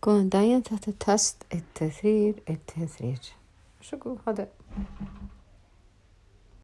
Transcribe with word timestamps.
كون 0.00 0.28
داين 0.28 0.62
تحت 0.62 0.90
تست 0.90 1.42
التثرير 1.54 2.34
التثرير 2.50 3.18
شو 3.80 4.16
هذا 4.28 4.48